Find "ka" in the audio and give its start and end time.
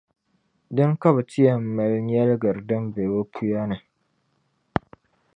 1.01-1.09